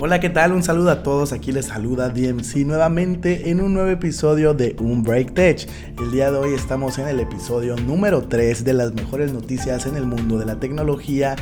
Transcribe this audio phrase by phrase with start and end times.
[0.00, 0.52] Hola, ¿qué tal?
[0.52, 1.32] Un saludo a todos.
[1.32, 5.68] Aquí les saluda DMC nuevamente en un nuevo episodio de Un Break Tech.
[6.00, 9.96] El día de hoy estamos en el episodio número 3 de las mejores noticias en
[9.96, 11.34] el mundo de la tecnología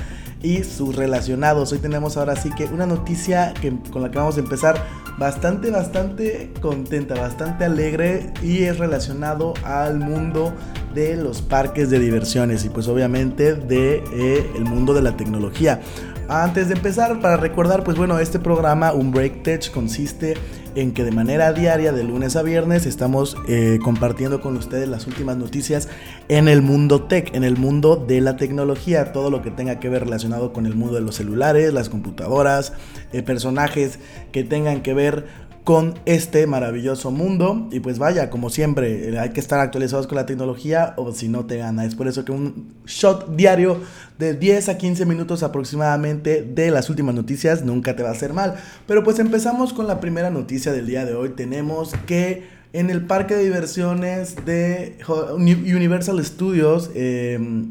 [0.43, 1.71] y sus relacionados.
[1.73, 4.83] Hoy tenemos ahora sí que una noticia que, con la que vamos a empezar
[5.19, 10.55] bastante, bastante contenta, bastante alegre y es relacionado al mundo
[10.95, 15.83] de los parques de diversiones y pues obviamente de eh, el mundo de la tecnología.
[16.29, 20.35] Antes de empezar, para recordar, pues bueno, este programa, un Break Tech, consiste
[20.75, 25.07] en que de manera diaria, de lunes a viernes, estamos eh, compartiendo con ustedes las
[25.07, 25.89] últimas noticias
[26.29, 29.89] en el mundo tech, en el mundo de la tecnología, todo lo que tenga que
[29.89, 32.73] ver relacionado con el mundo de los celulares, las computadoras,
[33.13, 34.01] eh, personajes
[34.33, 37.67] que tengan que ver con este maravilloso mundo.
[37.73, 41.29] Y pues vaya, como siempre, eh, hay que estar actualizados con la tecnología o si
[41.29, 41.85] no te gana.
[41.85, 43.81] Es por eso que un shot diario
[44.17, 48.33] de 10 a 15 minutos aproximadamente de las últimas noticias nunca te va a hacer
[48.33, 48.55] mal.
[48.87, 51.31] Pero pues empezamos con la primera noticia del día de hoy.
[51.31, 54.99] Tenemos que en el parque de diversiones de
[55.37, 57.71] Universal Studios, em,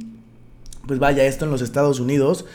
[0.86, 2.46] pues vaya, esto en los Estados Unidos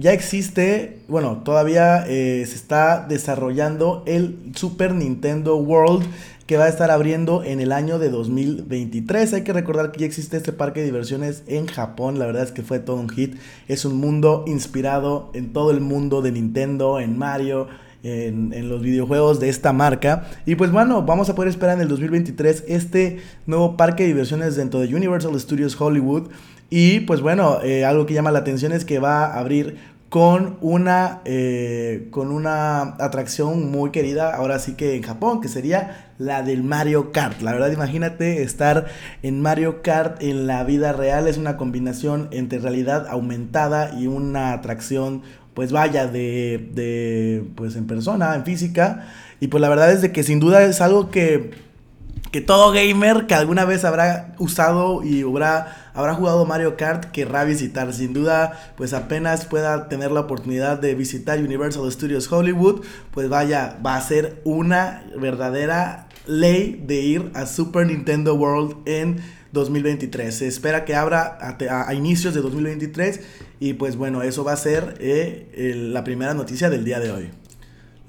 [0.00, 6.06] ya existe, bueno, todavía eh, se está desarrollando el Super Nintendo World
[6.46, 9.34] que va a estar abriendo en el año de 2023.
[9.34, 12.18] Hay que recordar que ya existe este parque de diversiones en Japón.
[12.18, 13.36] La verdad es que fue todo un hit.
[13.68, 17.68] Es un mundo inspirado en todo el mundo de Nintendo, en Mario,
[18.02, 20.24] en, los videojuegos de esta marca.
[20.46, 24.56] Y pues bueno, vamos a poder esperar en el 2023 este nuevo parque de diversiones
[24.56, 26.28] dentro de Universal Studios Hollywood.
[26.70, 29.76] Y pues bueno, eh, algo que llama la atención es que va a abrir
[30.10, 36.12] con una, eh, con una atracción muy querida, ahora sí que en Japón, que sería
[36.18, 37.40] la del Mario Kart.
[37.42, 38.86] La verdad, imagínate estar
[39.22, 44.52] en Mario Kart en la vida real, es una combinación entre realidad aumentada y una
[44.52, 45.22] atracción,
[45.60, 49.06] pues vaya, de, de pues en persona, en física.
[49.40, 51.50] Y pues la verdad es de que sin duda es algo que
[52.32, 57.44] que todo gamer que alguna vez habrá usado y habrá, habrá jugado Mario Kart querrá
[57.44, 57.92] visitar.
[57.92, 63.78] Sin duda, pues apenas pueda tener la oportunidad de visitar Universal Studios Hollywood, pues vaya,
[63.84, 69.20] va a ser una verdadera ley de ir a Super Nintendo World en
[69.52, 70.34] 2023.
[70.34, 73.20] Se espera que abra a, inicios de 2023
[73.60, 77.30] y pues bueno, eso va a ser eh, la primera noticia del día de hoy.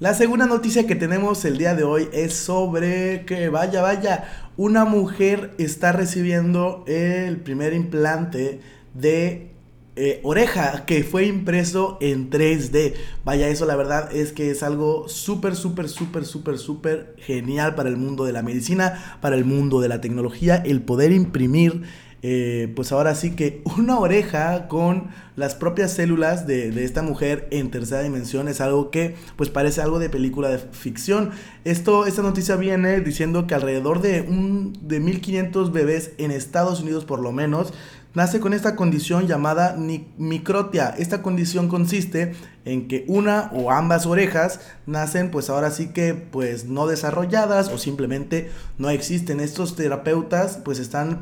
[0.00, 4.24] La segunda noticia que tenemos el día de hoy es sobre que vaya, vaya,
[4.56, 8.60] una mujer está recibiendo el primer implante
[8.94, 9.50] de
[9.94, 12.94] eh, oreja que fue impreso en 3D.
[13.22, 17.90] Vaya, eso la verdad es que es algo súper, súper, súper, súper, súper genial para
[17.90, 21.82] el mundo de la medicina, para el mundo de la tecnología, el poder imprimir
[22.24, 27.70] eh, pues ahora sí que una oreja con las propias células de, esta mujer en
[27.70, 31.30] tercera dimensión es algo que pues parece algo de película de ficción.
[31.64, 37.04] Esto, esta noticia viene diciendo que alrededor de, un, de 1500 bebés en Estados Unidos
[37.04, 37.72] por lo menos
[38.14, 39.76] nace con esta condición llamada
[40.18, 40.94] microtia.
[40.98, 46.66] Esta condición consiste en que una o ambas orejas nacen pues ahora sí que pues
[46.66, 49.40] no desarrolladas o simplemente no existen.
[49.40, 51.20] Estos terapeutas pues están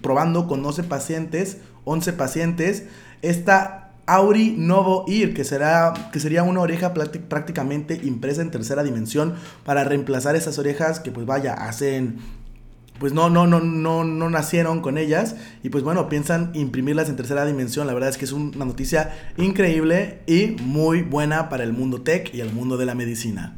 [0.00, 2.84] probando con 11 pacientes, 11 pacientes
[3.22, 9.34] esta Auri Novo Ear, que, será, que sería una oreja prácticamente impresa en tercera dimensión
[9.64, 12.16] para reemplazar esas orejas que pues vaya, hacen
[12.98, 17.16] pues no, no, no, no, no nacieron con ellas y pues bueno, piensan imprimirlas en
[17.16, 17.86] tercera dimensión.
[17.86, 22.34] La verdad es que es una noticia increíble y muy buena para el mundo tech
[22.34, 23.56] y el mundo de la medicina.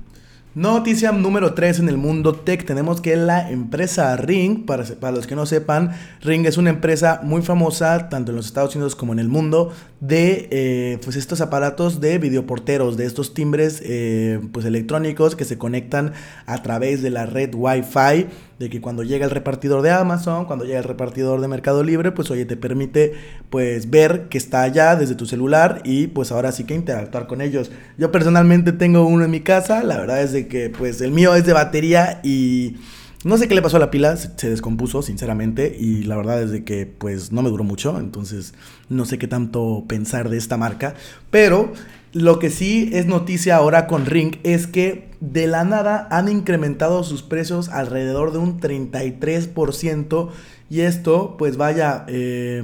[0.56, 2.64] Noticia número 3 en el mundo tech.
[2.64, 7.20] Tenemos que la empresa Ring, para, para, los que no sepan, Ring es una empresa
[7.22, 11.40] muy famosa tanto en los Estados Unidos como en el mundo de eh, pues estos
[11.40, 16.14] aparatos de videoporteros, de estos timbres eh, pues electrónicos que se conectan
[16.46, 18.26] a través de la red Wi-Fi
[18.60, 22.12] de que cuando llega el repartidor de Amazon, cuando llega el repartidor de Mercado Libre,
[22.12, 23.14] pues oye, te permite
[23.48, 27.40] pues ver que está allá desde tu celular y pues ahora sí que interactuar con
[27.40, 27.70] ellos.
[27.96, 31.34] Yo personalmente tengo uno en mi casa, la verdad es de que pues el mío
[31.34, 32.76] es de batería y
[33.22, 36.50] no sé qué le pasó a la pila, se descompuso sinceramente y la verdad es
[36.50, 38.54] de que pues no me duró mucho, entonces
[38.88, 40.94] no sé qué tanto pensar de esta marca,
[41.30, 41.72] pero
[42.12, 47.04] lo que sí es noticia ahora con Ring es que de la nada han incrementado
[47.04, 50.30] sus precios alrededor de un 33%
[50.70, 52.62] y esto pues vaya, eh,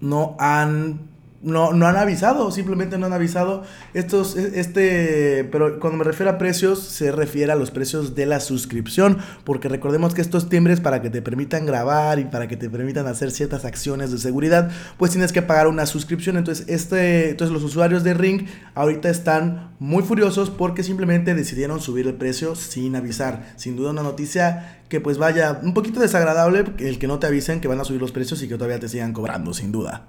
[0.00, 1.15] no han
[1.46, 3.62] no, no han avisado, simplemente no han avisado.
[3.94, 8.26] Estos, e, este, pero cuando me refiero a precios, se refiere a los precios de
[8.26, 12.56] la suscripción, porque recordemos que estos timbres para que te permitan grabar y para que
[12.56, 16.36] te permitan hacer ciertas acciones de seguridad, pues tienes que pagar una suscripción.
[16.36, 22.08] Entonces, este, entonces los usuarios de Ring ahorita están muy furiosos porque simplemente decidieron subir
[22.08, 23.52] el precio sin avisar.
[23.54, 27.60] Sin duda una noticia que pues vaya un poquito desagradable el que no te avisen
[27.60, 30.06] que van a subir los precios y que todavía te sigan cobrando, sin duda.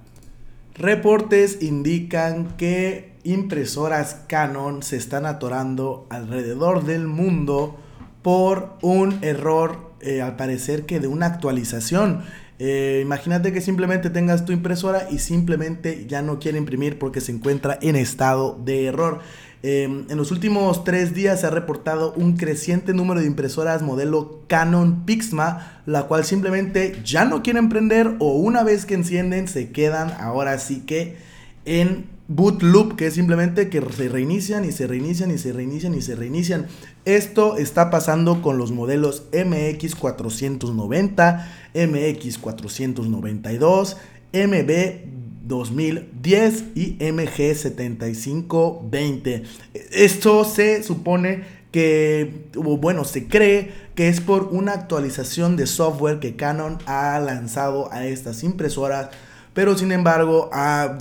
[0.80, 7.78] Reportes indican que impresoras Canon se están atorando alrededor del mundo
[8.22, 12.22] por un error, eh, al parecer que de una actualización.
[12.60, 17.32] Eh, imagínate que simplemente tengas tu impresora y simplemente ya no quiere imprimir porque se
[17.32, 19.20] encuentra en estado de error.
[19.64, 24.44] Em, en los últimos tres días se ha reportado un creciente número de impresoras modelo
[24.48, 29.72] Canon Pixma, la cual simplemente ya no quieren prender o una vez que encienden se
[29.72, 31.18] quedan ahora sí que
[31.66, 35.96] en boot loop, que es simplemente que se reinician y se reinician y se reinician
[35.96, 36.68] y se reinician.
[37.06, 43.96] Esto está pasando con los modelos MX490, MX492,
[44.34, 49.44] MB 2010 y MG7520.
[49.92, 56.36] Esto se supone que, bueno, se cree que es por una actualización de software que
[56.36, 59.10] Canon ha lanzado a estas impresoras.
[59.54, 60.50] Pero sin embargo,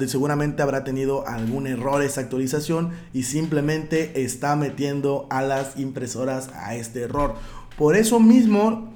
[0.06, 6.74] seguramente habrá tenido algún error esa actualización y simplemente está metiendo a las impresoras a
[6.74, 7.34] este error.
[7.76, 8.95] Por eso mismo,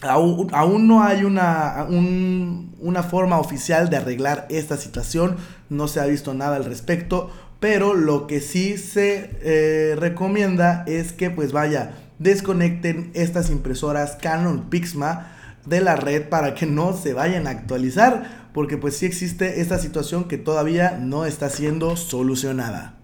[0.00, 5.36] Aún, no hay una, una, forma oficial de arreglar esta situación,
[5.70, 11.12] no se ha visto nada al respecto, pero lo que sí se eh, recomienda es
[11.12, 15.32] que pues vaya, desconecten estas impresoras Canon Pixma
[15.66, 19.78] de la red para que no se vayan a actualizar, porque pues sí existe esta
[19.78, 22.97] situación que todavía no está siendo solucionada.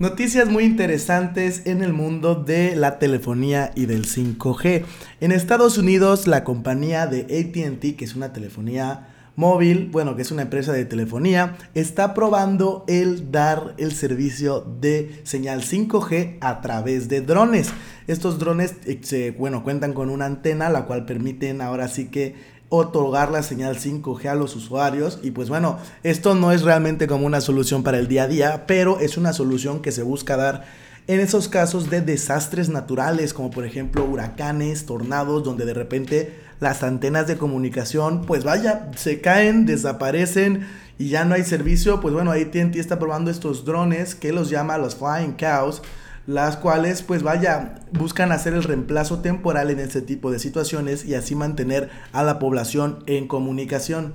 [0.00, 4.84] Noticias muy interesantes en el mundo de la telefonía y del 5G.
[5.20, 9.06] En Estados Unidos, la compañía de ATT, que es una telefonía
[9.36, 15.20] móvil, bueno, que es una empresa de telefonía, está probando el dar el servicio de
[15.22, 17.72] señal 5G a través de drones.
[18.08, 22.34] Estos drones, eh, bueno, cuentan con una antena, la cual permiten ahora sí que
[22.76, 25.18] otorgar la señal 5G a los usuarios.
[25.22, 28.64] Y pues bueno, esto no es realmente como una solución para el día a día,
[28.66, 30.64] pero es una solución que se busca dar
[31.06, 36.82] en esos casos de desastres naturales, como por ejemplo huracanes, tornados, donde de repente las
[36.82, 40.66] antenas de comunicación, pues vaya, se caen, desaparecen
[40.98, 42.00] y ya no hay servicio.
[42.00, 45.82] Pues bueno, AT&T está probando estos drones que los llama los Flying Cows
[46.26, 51.14] las cuales pues vaya, buscan hacer el reemplazo temporal en este tipo de situaciones y
[51.14, 54.14] así mantener a la población en comunicación.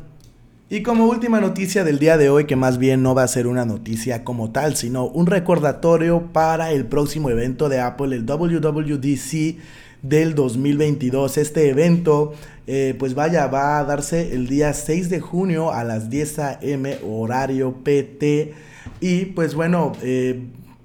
[0.72, 3.48] Y como última noticia del día de hoy, que más bien no va a ser
[3.48, 9.58] una noticia como tal, sino un recordatorio para el próximo evento de Apple, el WWDC
[10.04, 11.40] del 2022.
[11.40, 12.34] Este evento,
[12.68, 17.00] eh, pues vaya, va a darse el día 6 de junio a las 10 a.m.
[17.04, 18.54] horario PT.
[19.02, 20.40] Y pues bueno, eh,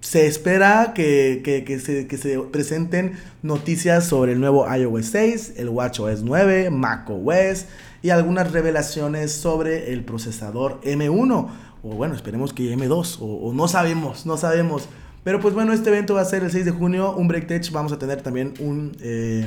[0.04, 7.64] se espera que, se, presenten noticias sobre el nuevo iOS 6, el WatchOS 9, macOS
[8.02, 11.48] y algunas revelaciones sobre el procesador M1.
[11.82, 14.90] O bueno, esperemos que M2, o, no sabemos, no sabemos.
[15.24, 17.72] Pero pues bueno, este evento va a ser el 6 de junio, un Break Tech.
[17.72, 19.46] Vamos a tener también un, eh,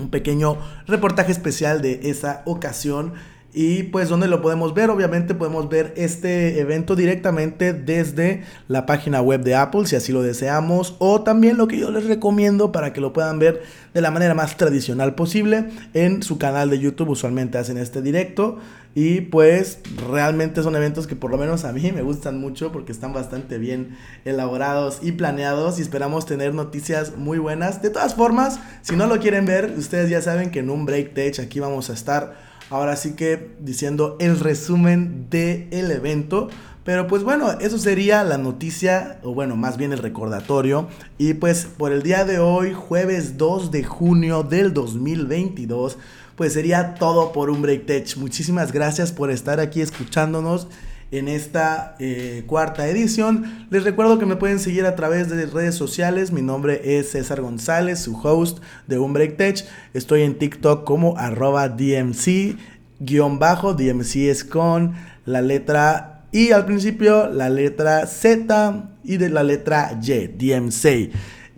[0.00, 0.58] un pequeño
[0.88, 3.12] reportaje especial de esa ocasión.
[3.52, 9.20] Y pues donde lo podemos ver, obviamente podemos ver este evento directamente desde la página
[9.22, 12.92] web de Apple, si así lo deseamos, o también lo que yo les recomiendo para
[12.92, 17.08] que lo puedan ver de la manera más tradicional posible en su canal de YouTube,
[17.08, 18.58] usualmente hacen este directo
[18.94, 19.78] y pues
[20.08, 23.58] realmente son eventos que por lo menos a mí me gustan mucho porque están bastante
[23.58, 27.82] bien elaborados y planeados y esperamos tener noticias muy buenas.
[27.82, 31.14] De todas formas, si no lo quieren ver, ustedes ya saben que en un Break
[31.14, 36.48] Tech aquí vamos a estar Ahora sí que diciendo el resumen del evento.
[36.84, 40.88] Pero pues bueno, eso sería la noticia, o bueno, más bien el recordatorio.
[41.18, 45.98] Y pues por el día de hoy, jueves 2 de junio del 2022,
[46.36, 48.16] pues sería todo por un Break Tech.
[48.16, 50.68] Muchísimas gracias por estar aquí escuchándonos
[51.10, 53.66] en esta eh, cuarta edición.
[53.70, 56.32] Les recuerdo que me pueden seguir a través de redes sociales.
[56.32, 59.64] Mi nombre es César González, su host de Un Break Tech.
[59.94, 62.56] Estoy en TikTok como arroba DMC,
[63.00, 69.30] guion bajo, DMC es con la letra y al principio la letra Z y de
[69.30, 71.10] la letra Y, DMC.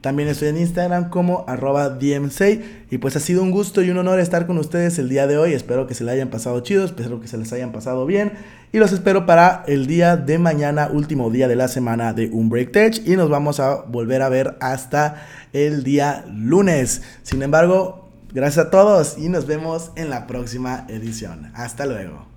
[0.02, 2.90] También estoy en Instagram como arroba DMC.
[2.90, 5.38] Y pues ha sido un gusto y un honor estar con ustedes el día de
[5.38, 5.54] hoy.
[5.54, 8.32] Espero que se le hayan pasado chido, espero que se les hayan pasado bien.
[8.72, 12.48] Y los espero para el día de mañana, último día de la semana de Un
[12.48, 13.06] Break Tech.
[13.06, 17.02] Y nos vamos a volver a ver hasta el día lunes.
[17.22, 21.52] Sin embargo, gracias a todos y nos vemos en la próxima edición.
[21.54, 22.31] Hasta luego.